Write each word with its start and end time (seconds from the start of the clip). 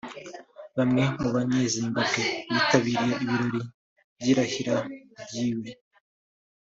Bamwe 0.77 1.03
mu 1.21 1.29
banyezimbabwe 1.35 2.23
bitabiriye 2.53 3.13
ibirori 3.23 3.59
vy’irahiraryiwe 4.21 5.69